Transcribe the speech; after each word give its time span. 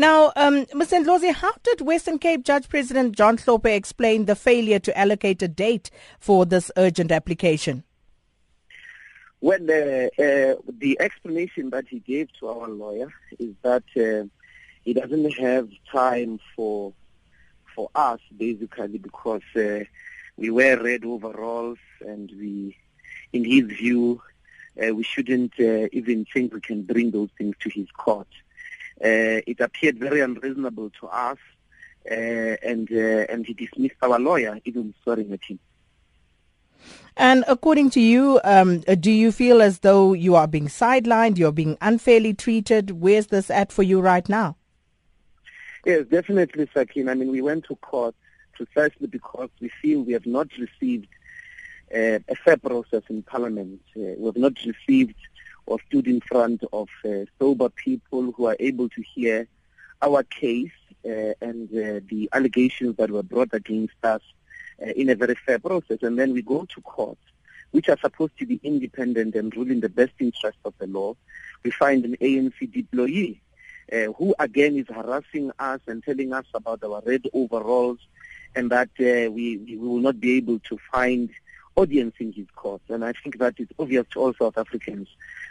Now, 0.00 0.32
um, 0.36 0.64
Mr. 0.66 1.04
Ndlozi, 1.04 1.34
how 1.34 1.52
did 1.64 1.80
Western 1.80 2.20
Cape 2.20 2.44
Judge 2.44 2.68
President 2.68 3.16
John 3.16 3.36
Hlophe 3.36 3.74
explain 3.74 4.26
the 4.26 4.36
failure 4.36 4.78
to 4.78 4.96
allocate 4.96 5.42
a 5.42 5.48
date 5.48 5.90
for 6.20 6.46
this 6.46 6.70
urgent 6.76 7.10
application? 7.10 7.82
Well, 9.40 9.60
uh, 9.60 10.22
uh, 10.22 10.54
the 10.68 10.96
explanation 11.00 11.70
that 11.70 11.88
he 11.88 11.98
gave 11.98 12.28
to 12.38 12.46
our 12.46 12.68
lawyer 12.68 13.12
is 13.40 13.54
that 13.62 13.82
uh, 13.96 14.28
he 14.84 14.94
doesn't 14.94 15.36
have 15.38 15.68
time 15.90 16.38
for 16.54 16.92
for 17.74 17.90
us, 17.96 18.20
basically, 18.36 18.98
because 18.98 19.42
uh, 19.56 19.80
we 20.36 20.50
wear 20.50 20.80
red 20.80 21.04
overalls 21.04 21.78
and 22.00 22.30
we, 22.38 22.76
in 23.32 23.44
his 23.44 23.64
view, 23.64 24.20
uh, 24.80 24.94
we 24.94 25.02
shouldn't 25.02 25.54
uh, 25.58 25.88
even 25.92 26.24
think 26.32 26.54
we 26.54 26.60
can 26.60 26.82
bring 26.82 27.10
those 27.10 27.30
things 27.36 27.54
to 27.60 27.70
his 27.70 27.88
court. 27.92 28.28
It 29.00 29.60
appeared 29.60 29.98
very 29.98 30.20
unreasonable 30.20 30.90
to 31.00 31.06
us, 31.08 31.38
and 32.10 32.88
and 32.90 33.46
he 33.46 33.54
dismissed 33.54 33.96
our 34.02 34.18
lawyer, 34.18 34.58
even 34.64 34.94
swearing 35.02 35.32
at 35.32 35.44
him. 35.44 35.58
And 37.16 37.44
according 37.48 37.90
to 37.90 38.00
you, 38.00 38.40
um, 38.44 38.80
do 38.80 39.10
you 39.10 39.32
feel 39.32 39.60
as 39.60 39.80
though 39.80 40.12
you 40.12 40.36
are 40.36 40.46
being 40.46 40.68
sidelined, 40.68 41.36
you're 41.36 41.50
being 41.50 41.76
unfairly 41.80 42.32
treated? 42.32 42.92
Where's 42.92 43.26
this 43.26 43.50
at 43.50 43.72
for 43.72 43.82
you 43.82 44.00
right 44.00 44.28
now? 44.28 44.56
Yes, 45.84 46.06
definitely, 46.06 46.68
Sakin. 46.72 47.08
I 47.08 47.14
mean, 47.14 47.30
we 47.30 47.42
went 47.42 47.64
to 47.64 47.76
court 47.76 48.14
precisely 48.52 49.06
because 49.06 49.48
we 49.60 49.68
feel 49.82 50.02
we 50.02 50.12
have 50.12 50.26
not 50.26 50.48
received 50.58 51.08
uh, 51.94 52.18
a 52.28 52.34
fair 52.44 52.56
process 52.56 53.02
in 53.08 53.22
Parliament. 53.22 53.80
Uh, 53.96 54.14
we 54.18 54.26
have 54.26 54.36
not 54.36 54.52
received 54.64 55.14
or 55.68 55.78
stood 55.86 56.06
in 56.06 56.20
front 56.20 56.64
of 56.72 56.88
uh, 57.04 57.24
sober 57.38 57.68
people 57.68 58.32
who 58.32 58.46
are 58.46 58.56
able 58.58 58.88
to 58.88 59.02
hear 59.14 59.46
our 60.00 60.22
case 60.22 60.72
uh, 61.04 61.34
and 61.42 61.68
uh, 61.70 62.00
the 62.08 62.28
allegations 62.32 62.96
that 62.96 63.10
were 63.10 63.22
brought 63.22 63.52
against 63.52 63.94
us 64.02 64.22
uh, 64.82 64.90
in 64.90 65.10
a 65.10 65.14
very 65.14 65.34
fair 65.34 65.58
process. 65.58 65.98
And 66.02 66.18
then 66.18 66.32
we 66.32 66.40
go 66.40 66.64
to 66.64 66.80
court, 66.80 67.18
which 67.72 67.88
are 67.90 67.98
supposed 67.98 68.38
to 68.38 68.46
be 68.46 68.58
independent 68.62 69.34
and 69.34 69.54
rule 69.54 69.70
in 69.70 69.80
the 69.80 69.90
best 69.90 70.12
interest 70.18 70.58
of 70.64 70.72
the 70.78 70.86
law. 70.86 71.16
We 71.62 71.70
find 71.70 72.02
an 72.06 72.16
ANC 72.16 72.74
employee 72.74 73.42
uh, 73.92 74.12
who 74.16 74.34
again 74.38 74.76
is 74.76 74.86
harassing 74.88 75.52
us 75.58 75.80
and 75.86 76.02
telling 76.02 76.32
us 76.32 76.46
about 76.54 76.82
our 76.82 77.02
red 77.04 77.24
overalls 77.34 77.98
and 78.56 78.70
that 78.70 78.88
uh, 79.00 79.30
we, 79.30 79.58
we 79.58 79.76
will 79.76 79.98
not 79.98 80.18
be 80.18 80.38
able 80.38 80.60
to 80.60 80.78
find 80.90 81.28
audience 81.78 82.14
in 82.18 82.32
his 82.32 82.46
court. 82.54 82.82
And 82.88 83.04
I 83.04 83.12
think 83.12 83.38
that 83.38 83.54
it's 83.58 83.72
obvious 83.78 84.06
to 84.12 84.20
all 84.20 84.34
South 84.34 84.58
Africans 84.58 85.08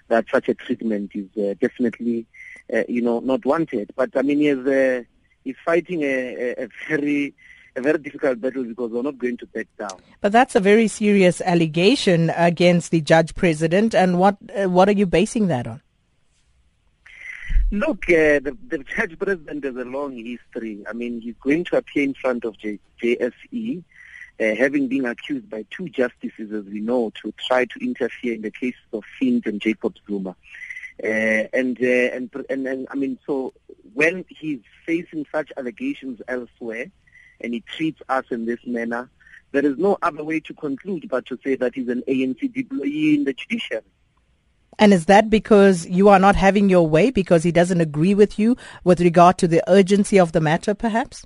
that 0.08 0.26
such 0.30 0.50
a 0.50 0.54
treatment 0.54 1.12
is 1.14 1.28
uh, 1.38 1.56
definitely, 1.60 2.26
uh, 2.74 2.84
you 2.88 3.02
know, 3.02 3.20
not 3.20 3.46
wanted. 3.46 3.92
But 3.96 4.12
I 4.16 4.22
mean, 4.22 4.40
he 4.40 4.48
is, 4.48 4.66
uh, 4.66 5.04
he's 5.44 5.56
fighting 5.66 6.04
a, 6.04 6.06
a, 6.06 6.66
a 6.66 6.68
very 6.88 7.34
a 7.76 7.82
very 7.82 8.00
difficult 8.00 8.42
battle 8.42 8.64
because 8.64 8.90
we're 8.92 9.04
not 9.04 9.20
going 9.20 9.38
to 9.38 9.46
back 9.46 9.68
down. 9.78 10.00
But 10.20 10.32
that's 10.32 10.56
a 10.56 10.60
very 10.60 10.88
serious 10.88 11.42
allegation 11.42 12.32
against 12.36 12.90
the 12.90 13.02
judge 13.02 13.36
president. 13.36 13.94
And 13.94 14.20
what 14.20 14.38
uh, 14.56 14.70
what 14.70 14.90
are 14.90 14.94
you 14.94 15.06
basing 15.06 15.48
that 15.48 15.68
on? 15.68 15.82
Look, 17.70 18.10
uh, 18.10 18.40
the, 18.40 18.58
the 18.68 18.80
judge 18.80 19.20
president 19.20 19.64
has 19.66 19.76
a 19.76 19.84
long 19.84 20.16
history. 20.16 20.84
I 20.90 20.94
mean, 20.94 21.22
he's 21.22 21.36
going 21.42 21.66
to 21.66 21.78
appear 21.78 22.04
in 22.04 22.14
front 22.14 22.46
of 22.46 22.58
J, 22.58 22.80
JSC, 23.02 23.84
uh, 24.40 24.56
having 24.56 24.88
been 24.88 25.06
accused 25.06 25.50
by 25.50 25.66
two 25.70 25.90
justices, 25.90 26.52
as 26.52 26.66
we 26.66 26.80
know, 26.80 27.12
to 27.24 27.34
try 27.48 27.66
to 27.66 27.80
interfere 27.80 28.36
in 28.36 28.42
the 28.42 28.52
cases 28.52 28.80
of 28.94 29.04
Thint 29.20 29.46
and 29.46 29.62
Jacob 29.62 29.96
Zuma. 30.08 30.36
Uh, 31.04 31.08
and, 31.54 31.78
uh, 31.82 31.86
and, 31.86 32.30
and, 32.50 32.68
and 32.68 32.88
I 32.90 32.96
mean, 32.96 33.20
so 33.26 33.54
when 33.94 34.26
he's 34.30 34.62
facing 34.86 35.26
such 35.32 35.52
allegations 35.58 36.22
elsewhere, 36.28 36.88
and 37.42 37.54
he 37.54 37.62
treats 37.62 38.02
us 38.10 38.26
in 38.32 38.46
this 38.46 38.60
manner, 38.66 39.10
there 39.52 39.66
is 39.66 39.78
no 39.78 39.98
other 40.02 40.24
way 40.24 40.40
to 40.42 40.54
conclude 40.54 41.08
but 41.10 41.26
to 41.28 41.40
say 41.44 41.56
that 41.56 41.76
he's 41.76 41.88
an 41.88 42.04
ANC 42.08 42.56
employee 42.56 43.16
in 43.16 43.24
the 43.24 43.34
judiciary. 43.34 43.84
And 44.80 44.94
is 44.94 45.06
that 45.06 45.30
because 45.30 45.88
you 45.88 46.10
are 46.10 46.20
not 46.20 46.36
having 46.36 46.70
your 46.70 46.88
way 46.88 47.10
because 47.10 47.44
he 47.44 47.52
doesn't 47.52 47.82
agree 47.82 48.14
with 48.14 48.38
you 48.38 48.56
with 48.84 49.00
regard 49.00 49.38
to 49.40 49.48
the 49.48 49.64
urgency 49.68 50.20
of 50.20 50.34
the 50.34 50.42
matter, 50.42 50.76
perhaps? 50.76 51.26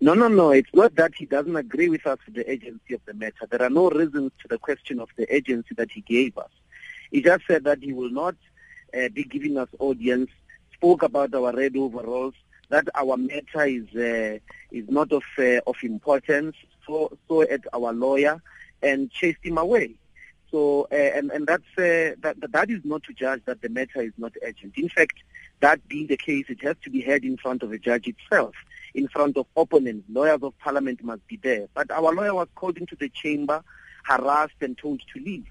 No, 0.00 0.14
no, 0.14 0.28
no. 0.28 0.50
It's 0.50 0.74
not 0.74 0.94
that 0.96 1.12
he 1.16 1.24
doesn't 1.24 1.56
agree 1.56 1.88
with 1.88 2.06
us 2.06 2.18
with 2.26 2.34
the 2.34 2.48
urgency 2.48 2.94
of 2.94 3.00
the 3.06 3.14
matter. 3.14 3.46
There 3.50 3.62
are 3.62 3.70
no 3.70 3.88
reasons 3.90 4.32
to 4.42 4.48
the 4.48 4.58
question 4.58 5.00
of 5.00 5.08
the 5.16 5.26
urgency 5.30 5.74
that 5.76 5.90
he 5.90 6.02
gave 6.02 6.36
us. 6.36 6.50
He 7.10 7.22
just 7.22 7.44
said 7.46 7.64
that 7.64 7.82
he 7.82 7.92
will 7.92 8.10
not 8.10 8.34
uh, 8.96 9.08
be 9.08 9.24
giving 9.24 9.56
us 9.56 9.68
audience, 9.78 10.30
spoke 10.74 11.02
about 11.02 11.34
our 11.34 11.52
red 11.52 11.76
overalls, 11.76 12.34
that 12.68 12.88
our 12.94 13.16
matter 13.16 13.64
is 13.64 13.86
uh, 13.94 14.38
is 14.72 14.88
not 14.88 15.12
of 15.12 15.22
uh, 15.38 15.60
of 15.66 15.76
importance, 15.82 16.56
so 16.86 17.16
so 17.28 17.42
at 17.42 17.60
our 17.72 17.92
lawyer 17.92 18.42
and 18.82 19.10
chased 19.10 19.38
him 19.42 19.56
away. 19.56 19.94
So 20.50 20.88
uh, 20.92 20.94
and 20.94 21.30
and 21.30 21.46
that's 21.46 21.62
uh, 21.78 22.16
that 22.20 22.36
that 22.40 22.70
is 22.70 22.84
not 22.84 23.04
to 23.04 23.12
judge 23.12 23.42
that 23.46 23.62
the 23.62 23.68
matter 23.68 24.02
is 24.02 24.12
not 24.18 24.32
urgent. 24.42 24.76
In 24.76 24.88
fact, 24.88 25.16
that 25.60 25.86
being 25.88 26.08
the 26.08 26.16
case, 26.16 26.46
it 26.48 26.60
has 26.62 26.76
to 26.84 26.90
be 26.90 27.00
heard 27.00 27.24
in 27.24 27.36
front 27.36 27.62
of 27.62 27.72
a 27.72 27.78
judge 27.78 28.08
itself, 28.08 28.54
in 28.96 29.08
front 29.08 29.36
of 29.36 29.46
opponents. 29.56 30.06
Lawyers 30.10 30.42
of 30.42 30.58
parliament 30.58 31.04
must 31.04 31.26
be 31.28 31.36
there. 31.36 31.68
But 31.74 31.90
our 31.90 32.14
lawyer 32.14 32.34
was 32.34 32.48
called 32.54 32.78
into 32.78 32.96
the 32.96 33.10
chamber, 33.10 33.62
harassed 34.04 34.54
and 34.62 34.76
told 34.76 35.02
to 35.14 35.20
leave. 35.20 35.46